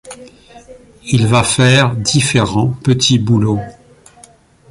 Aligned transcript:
Il 1.11 1.27
va 1.27 1.43
faire 1.43 1.95
différents 1.95 2.69
petits 2.71 3.19
boulots. 3.19 3.59